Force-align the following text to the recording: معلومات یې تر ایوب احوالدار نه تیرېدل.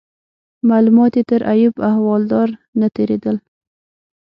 معلومات 0.69 1.11
یې 1.17 1.23
تر 1.29 1.41
ایوب 1.53 1.75
احوالدار 1.89 2.49
نه 2.79 2.87
تیرېدل. 2.95 3.35